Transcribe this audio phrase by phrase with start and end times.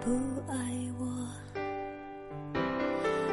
[0.00, 0.10] 不
[0.46, 0.56] 爱
[0.98, 1.06] 我。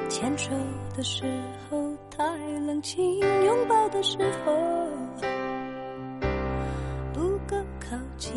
[0.09, 0.49] 牵手
[0.95, 1.23] 的时
[1.69, 2.23] 候太
[2.61, 4.53] 冷清，拥抱的时候
[7.13, 8.33] 不够靠近。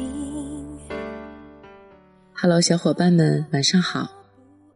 [2.35, 4.11] Hello，小伙伴们，晚上好，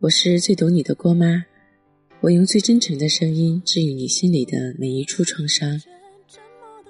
[0.01, 1.45] 我是最懂你的郭妈，
[2.21, 5.81] 我用最真诚的声音治愈你心里的每一处创伤，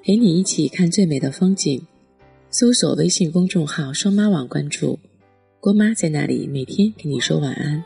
[0.03, 1.87] 陪你一起看最美的风景。
[2.51, 4.99] 搜索微信公众号“双妈网”，关注
[5.63, 7.85] 郭妈，在那里每天给你说晚安。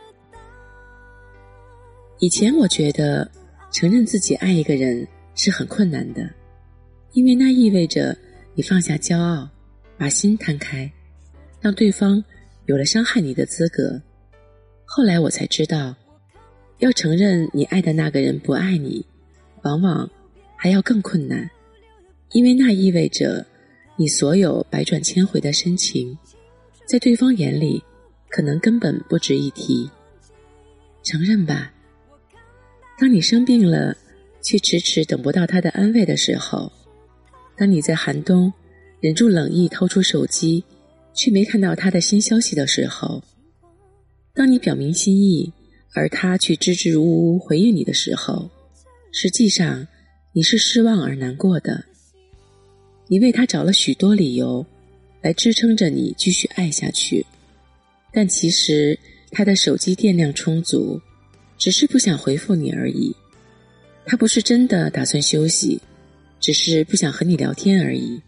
[2.20, 3.30] 以前我觉得
[3.70, 6.26] 承认自己爱一个人是很困难的，
[7.12, 8.16] 因为那意味着
[8.54, 9.46] 你放下骄傲，
[9.98, 10.90] 把心摊开，
[11.60, 12.24] 让对方
[12.64, 14.00] 有了伤害你的资格。
[14.86, 15.94] 后来我才知道，
[16.78, 19.04] 要承认你爱的那个人不爱你，
[19.64, 20.10] 往往
[20.56, 21.50] 还要更困难，
[22.32, 23.44] 因为那意味着。
[23.98, 26.18] 你所有百转千回的深情，
[26.86, 27.82] 在对方眼里，
[28.28, 29.90] 可能根本不值一提。
[31.02, 31.72] 承认吧，
[32.96, 33.96] 当你生病了，
[34.40, 36.70] 却迟迟等不到他的安慰的时候；
[37.56, 38.52] 当你在寒冬
[39.00, 40.62] 忍住冷意掏出手机，
[41.12, 43.20] 却没看到他的新消息的时候；
[44.32, 45.52] 当你表明心意，
[45.92, 48.48] 而他却支支吾吾回应你的时候，
[49.10, 49.88] 实际上
[50.32, 51.84] 你是失望而难过的。
[53.08, 54.64] 你为他找了许多理由，
[55.26, 57.26] 来支撑着你继续爱下去，
[58.12, 58.96] 但其实
[59.32, 61.02] 他的手机电量充足，
[61.58, 63.12] 只是不想回复你而已。
[64.04, 65.82] 他不是真的打算休息，
[66.38, 68.22] 只是不想和你聊天而已。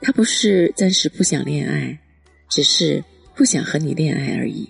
[0.00, 1.96] 他不是暂时不想恋爱，
[2.50, 3.00] 只是
[3.36, 4.68] 不想和你恋爱而已。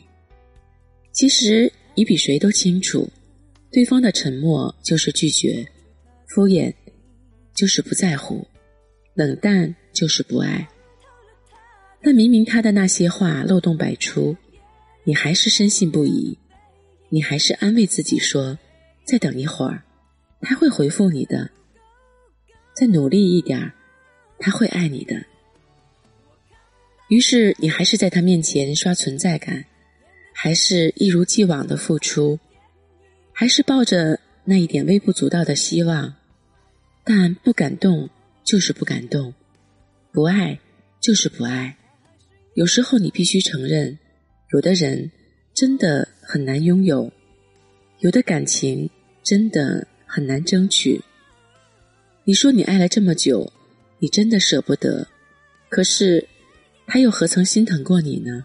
[1.14, 3.08] 其实你比谁都清楚，
[3.72, 5.66] 对方的沉默就是拒绝，
[6.26, 6.70] 敷衍
[7.54, 8.46] 就是不在乎。
[9.14, 10.68] 冷淡就是不爱，
[12.00, 14.36] 但明明他的那些话漏洞百出，
[15.04, 16.38] 你还是深信不疑，
[17.08, 18.58] 你还是安慰自己说
[19.04, 19.82] ：“再等一会儿，
[20.40, 21.50] 他会回复你的。
[22.74, 23.72] 再努力一点
[24.38, 25.24] 他会爱你的。”
[27.08, 29.64] 于是你还是在他面前刷存在感，
[30.32, 32.38] 还是一如既往的付出，
[33.32, 36.14] 还是抱着那一点微不足道的希望，
[37.04, 38.10] 但不感动。
[38.44, 39.34] 就是不感动，
[40.10, 40.58] 不爱
[41.02, 41.76] 就是不爱。
[42.58, 43.96] 有时候你必须承认，
[44.52, 45.08] 有的人
[45.54, 47.08] 真的很难拥有，
[48.00, 48.90] 有的感情
[49.22, 51.00] 真的很难争取。
[52.24, 53.52] 你说你爱了这么久，
[54.00, 55.06] 你真的舍不得，
[55.68, 56.26] 可是
[56.84, 58.44] 他又何曾心疼过你呢？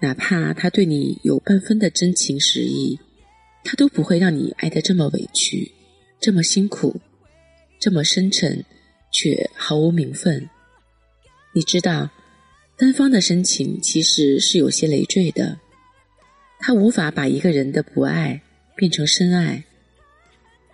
[0.00, 2.98] 哪怕他对你有半分的真情实意，
[3.62, 5.70] 他都不会让你爱得这么委屈，
[6.18, 7.00] 这么辛苦，
[7.78, 8.64] 这么深沉。
[9.14, 10.48] 却毫无名分。
[11.52, 12.10] 你知道，
[12.82, 15.56] 单方的深情其实是有些累赘的，
[16.58, 18.42] 他无法把一个人的不爱
[18.74, 19.62] 变成深爱，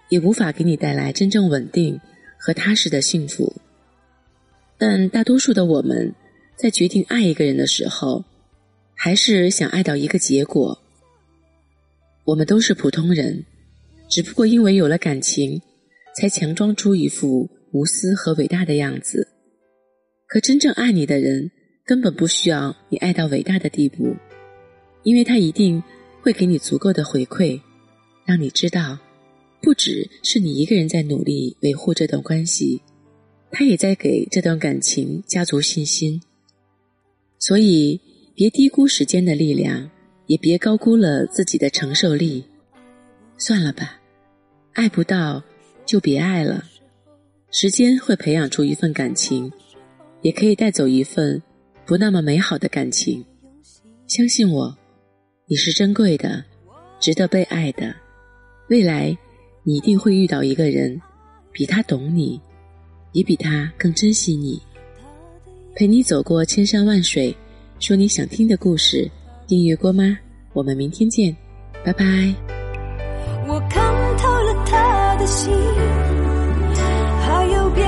[0.08, 2.00] 也无法给你带来真正稳定
[2.38, 3.54] 和踏实的幸福。
[4.78, 6.14] 但大多数的我们
[6.56, 8.24] 在决定爱一个人的时候，
[8.94, 10.82] 还是想爱到一个结果。
[12.24, 13.44] 我们都是普通人，
[14.08, 15.60] 只不过因为有了感情，
[16.16, 17.50] 才强装出一副。
[17.72, 19.28] 无私和伟大的样子，
[20.26, 21.50] 可真正爱你的人
[21.88, 24.14] 根本不需要你爱到伟大的地步，
[25.04, 25.82] 因为他一定
[26.20, 27.58] 会给你足够的回馈，
[28.26, 28.98] 让你知道，
[29.62, 32.82] 不只是你一个人在努力维护这段关系，
[33.50, 36.20] 他也在给这段感情加足信心。
[37.38, 37.98] 所以，
[38.34, 39.90] 别低估时间的力量，
[40.26, 42.44] 也别高估了自己的承受力。
[43.38, 43.98] 算了吧，
[44.74, 45.42] 爱不到
[45.86, 46.64] 就别爱了。
[47.50, 49.50] 时间会培养出一份感情，
[50.20, 51.42] 也可以带走一份
[51.88, 53.24] 不那么美好的感情。
[54.06, 54.76] 相信我，
[55.46, 56.44] 你是珍贵的，
[57.00, 57.94] 值得被爱的。
[58.68, 59.16] 未来，
[59.62, 61.00] 你一定会遇到一个人，
[61.50, 62.38] 比他懂你，
[63.12, 64.60] 也比他更珍惜你，
[65.74, 67.34] 陪你走过千山万水，
[67.80, 69.10] 说你想听的故事。
[69.46, 70.14] 订阅郭妈，
[70.52, 71.34] 我们明天见，
[71.82, 72.04] 拜拜。
[73.46, 75.50] 我看透了他的心。
[77.24, 77.82] 还有别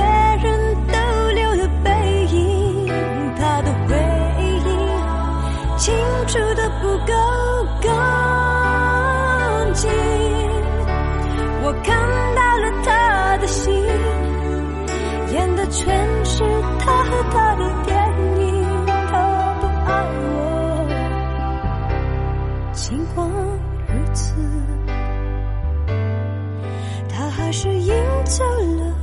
[22.81, 24.33] 尽管如此，
[27.07, 27.93] 他还是赢
[28.25, 28.95] 走了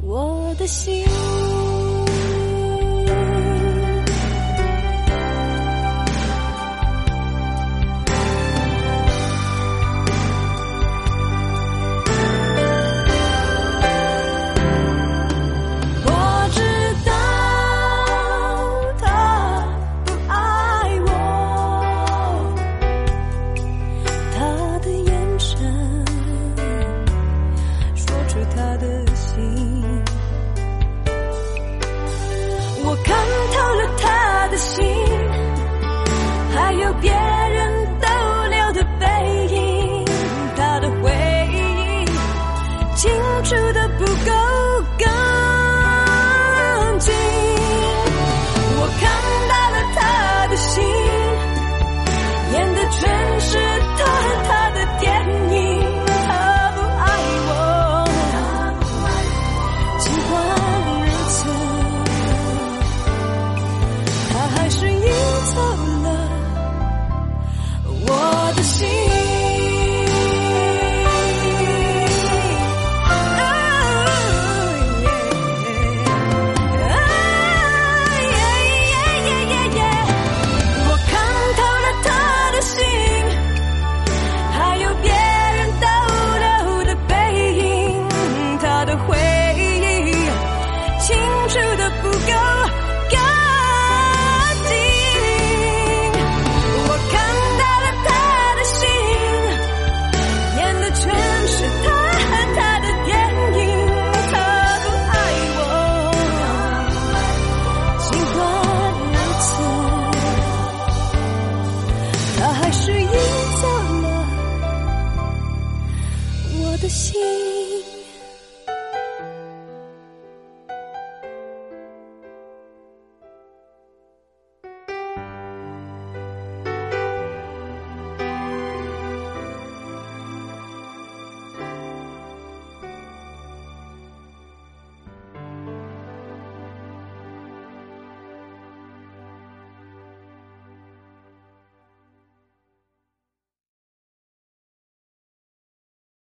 [0.00, 1.04] 我的心。